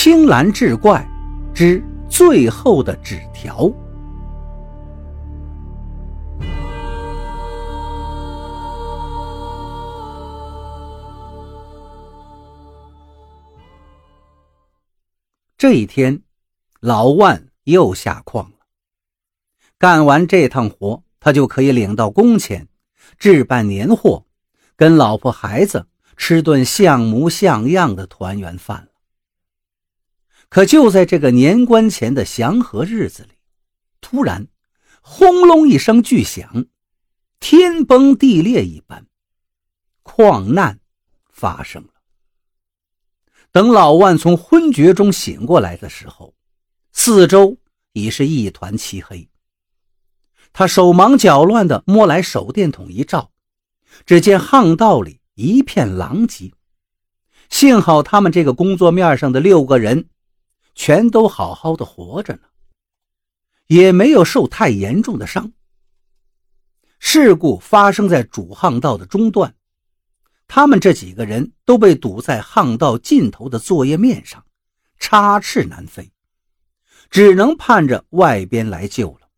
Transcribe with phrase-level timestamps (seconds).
[0.00, 1.04] 青蓝志怪
[1.52, 3.68] 之最后的纸条。
[15.56, 16.22] 这一天，
[16.78, 18.58] 老万又下矿了。
[19.78, 22.68] 干完这趟活，他就可以领到工钱，
[23.18, 24.24] 置办年货，
[24.76, 28.97] 跟老婆孩子吃顿像模像样的团圆饭了。
[30.50, 33.30] 可就在这个年关前的祥和日子里，
[34.00, 34.48] 突然
[35.00, 36.66] 轰隆一声巨响，
[37.38, 39.06] 天崩地裂一般，
[40.02, 40.80] 矿难
[41.30, 41.90] 发生了。
[43.52, 46.34] 等老万从昏厥中醒过来的时候，
[46.92, 47.58] 四周
[47.92, 49.28] 已是一团漆黑。
[50.52, 53.30] 他手忙脚乱地摸来手电筒一照，
[54.06, 56.52] 只见巷道里一片狼藉。
[57.50, 60.08] 幸好他们这个工作面上的六个人，
[60.78, 62.42] 全都好好的活着呢，
[63.66, 65.52] 也没有受太严重的伤。
[67.00, 69.56] 事故发生在主巷道的中段。
[70.46, 74.46] 他们这几个人都被堵在巷道尽头的作业面上，
[75.00, 76.12] 插翅难飞，
[77.10, 79.28] 只能盼着外边来救了。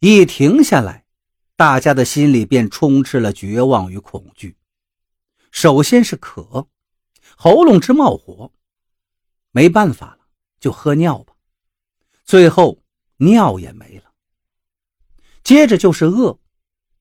[0.00, 1.06] 一停下来，
[1.54, 4.56] 大家的心里便充斥了绝望与恐惧。
[5.52, 6.66] 首先是渴，
[7.36, 8.52] 喉咙直冒火，
[9.56, 10.18] 没办法了，
[10.60, 11.32] 就喝尿吧。
[12.26, 12.82] 最后
[13.16, 14.12] 尿也没了。
[15.42, 16.38] 接着就是饿，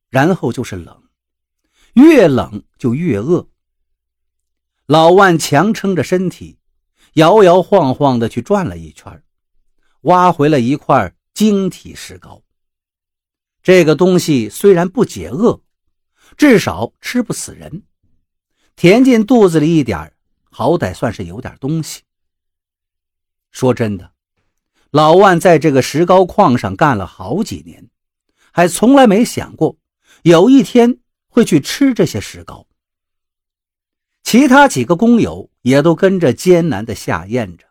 [0.07, 1.03] 然后就是冷。
[1.95, 3.49] 越冷就越饿。
[4.85, 6.57] 老万强撑着身体，
[7.15, 9.21] 摇摇晃晃地去转了一圈，
[10.03, 12.41] 挖回了一块晶体石膏。
[13.63, 15.61] 这个东西虽然不解饿，
[16.37, 17.83] 至少吃不死人，
[18.77, 20.13] 填进肚子里一点
[20.49, 22.03] 好歹算是有点东西。
[23.55, 24.11] 说真的，
[24.91, 27.89] 老万在这个石膏矿上干了好几年，
[28.51, 29.77] 还从来没想过
[30.21, 30.99] 有一天。
[31.27, 32.65] 会去吃这些石膏，
[34.23, 37.65] 其他几个工友也都跟着艰难的下咽着，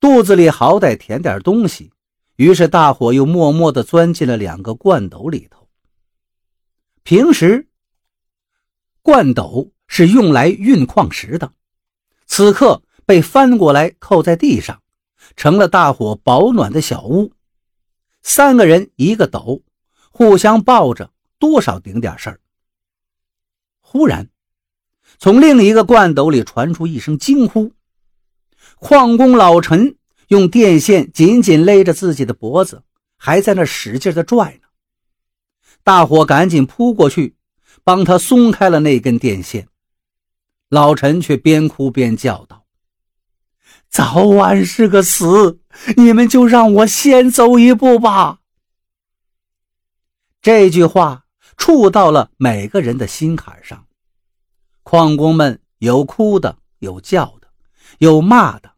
[0.00, 1.92] 肚子里好歹填点东西。
[2.36, 5.68] 于是大伙又默默地钻进了两个罐斗里头。
[7.02, 7.68] 平时，
[9.02, 11.52] 罐斗是用来运矿石的，
[12.24, 14.82] 此刻被翻过来扣在地上，
[15.34, 17.32] 成了大伙保暖的小屋。
[18.20, 19.62] 三个人一个斗，
[20.10, 21.10] 互相抱着。
[21.38, 22.40] 多少顶点事儿。
[23.80, 24.28] 忽然，
[25.18, 27.72] 从另一个罐斗里传出一声惊呼。
[28.74, 29.96] 矿工老陈
[30.26, 32.82] 用电线紧紧勒着自己的脖子，
[33.16, 34.68] 还在那使劲的拽呢。
[35.82, 37.36] 大伙赶紧扑过去，
[37.84, 39.66] 帮他松开了那根电线。
[40.68, 42.66] 老陈却边哭边叫道
[43.88, 45.60] ：“早晚是个死，
[45.96, 48.40] 你们就让我先走一步吧。”
[50.42, 51.24] 这句话。
[51.58, 53.88] 触到了每个人的心坎上，
[54.84, 57.48] 矿工们有哭的，有叫的，
[57.98, 58.74] 有骂的，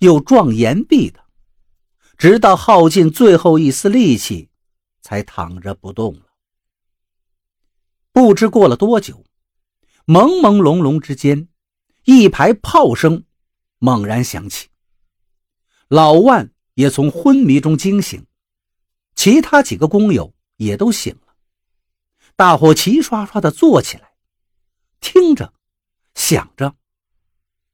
[0.00, 1.24] 有撞岩壁的，
[2.18, 4.50] 直到耗尽最后一丝力气，
[5.00, 6.26] 才躺着不动了。
[8.12, 9.24] 不知过了多久，
[10.04, 11.48] 朦朦胧胧之间，
[12.04, 13.24] 一排炮声
[13.78, 14.68] 猛然响起。
[15.88, 18.26] 老万也从昏迷中惊醒，
[19.14, 21.34] 其他几个工友也都醒了。
[22.36, 24.12] 大伙齐刷刷地坐起来，
[25.00, 25.52] 听着，
[26.14, 26.76] 想着，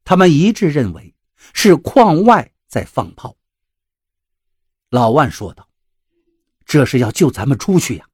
[0.05, 1.15] 他们一致认为
[1.53, 3.37] 是矿外在放炮。
[4.91, 5.69] 老万说道
[6.65, 8.09] ：“这是要救咱们出去呀，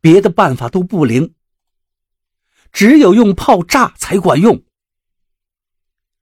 [0.00, 1.34] 别的办法都不灵，
[2.70, 4.62] 只有用炮炸才管用。”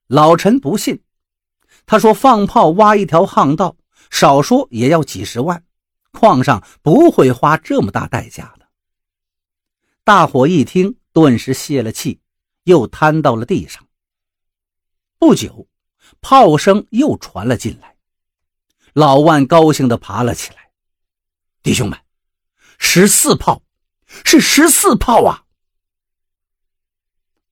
[0.07, 1.01] 老陈不信，
[1.85, 3.77] 他说：“放炮挖一条巷道，
[4.09, 5.63] 少说也要几十万，
[6.11, 8.67] 矿上不会花这么大代价的。”
[10.03, 12.19] 大伙一听，顿时泄了气，
[12.63, 13.87] 又瘫到了地上。
[15.17, 15.67] 不久，
[16.19, 17.95] 炮声又传了进来。
[18.91, 20.71] 老万高兴地爬了起来
[21.63, 21.97] ：“弟兄们，
[22.77, 23.63] 十四炮，
[24.05, 25.45] 是十四炮啊！”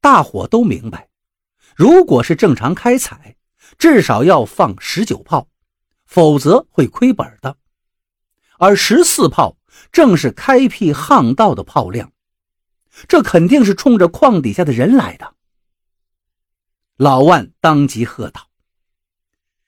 [0.01, 1.09] 大伙都明白，
[1.75, 3.35] 如果是正常开采，
[3.77, 5.49] 至少要放十九炮，
[6.05, 7.57] 否则会亏本的。
[8.57, 9.57] 而十四炮
[9.91, 12.11] 正是开辟巷道的炮量。
[13.07, 15.35] 这肯定是冲着矿底下的人来的。
[16.97, 18.49] 老万当即喝道：“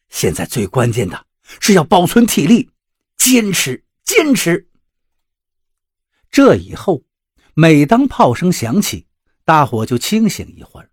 [0.10, 1.26] 现在最关键的
[1.60, 2.70] 是要保存体力，
[3.18, 4.70] 坚持，坚持。”
[6.30, 7.04] 这以后，
[7.56, 9.08] 每当炮声响起，
[9.46, 10.88] 大伙就清醒一会儿；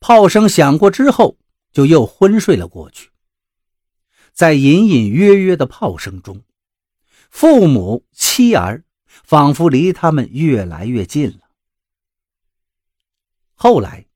[0.00, 1.36] 炮声响过之后，
[1.72, 3.10] 就又昏睡了过去。
[4.32, 6.42] 在隐隐约约的炮声中，
[7.30, 11.40] 父母妻儿仿佛离他们越来越近了。
[13.54, 14.06] 后来，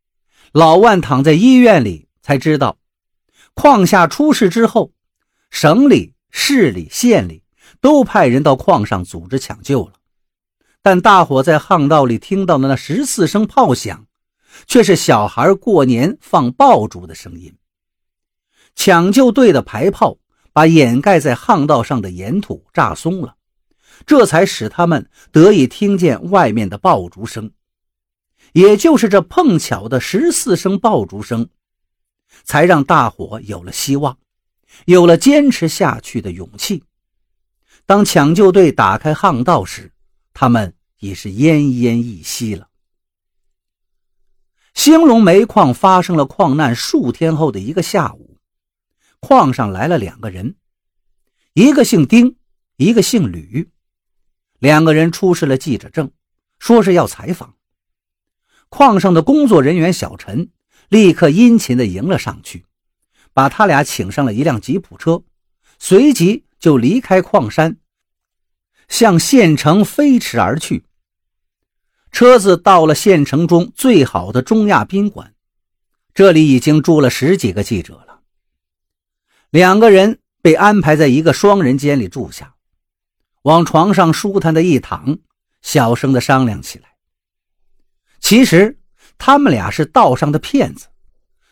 [0.52, 2.78] 老万躺在医院里，才知道，
[3.52, 4.92] 矿下出事之后，
[5.50, 7.42] 省里、市里、县里
[7.80, 9.92] 都派人到矿上组织抢救了，
[10.80, 14.06] 但大伙在巷道里听到的那十四声炮响，
[14.66, 17.54] 却是小孩过年放爆竹的声音。
[18.74, 20.18] 抢救队的排炮
[20.52, 23.36] 把掩盖在巷道上的岩土炸松了，
[24.04, 27.52] 这才使他们得以听见外面的爆竹声。
[28.52, 31.48] 也就是这碰巧的十四声爆竹声，
[32.44, 34.18] 才让大伙有了希望，
[34.86, 36.84] 有了坚持下去的勇气。
[37.86, 39.92] 当抢救队打开巷道时，
[40.32, 42.68] 他们已是奄奄一息了。
[44.74, 48.38] 兴隆煤矿发生了矿难数天后的一个下午，
[49.20, 50.56] 矿上来了两个人，
[51.54, 52.36] 一个姓丁，
[52.76, 53.70] 一个姓吕，
[54.58, 56.10] 两个人出示了记者证，
[56.58, 57.54] 说是要采访。
[58.68, 60.50] 矿上的工作人员小陈
[60.88, 62.66] 立刻殷勤地迎了上去，
[63.32, 65.22] 把他俩请上了一辆吉普车，
[65.78, 67.76] 随即就离开矿山，
[68.88, 70.84] 向县城飞驰而去。
[72.14, 75.34] 车子到了县城中最好的中亚宾馆，
[76.14, 78.20] 这里已经住了十几个记者了。
[79.50, 82.54] 两个人被安排在一个双人间里住下，
[83.42, 85.18] 往床上舒坦的一躺，
[85.60, 86.90] 小声的商量起来。
[88.20, 88.78] 其实
[89.18, 90.86] 他们俩是道上的骗子，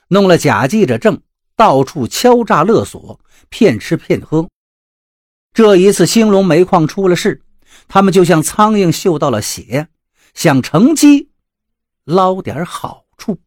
[0.07, 1.21] 弄了假记者证，
[1.57, 3.19] 到处敲诈勒索，
[3.49, 4.49] 骗吃骗喝。
[5.53, 7.43] 这一次兴隆煤矿出了事，
[7.89, 9.89] 他们就像苍蝇嗅到了血，
[10.35, 11.31] 想乘机
[12.05, 13.39] 捞点好处。